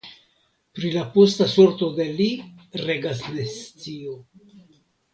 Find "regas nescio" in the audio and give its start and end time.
2.87-4.21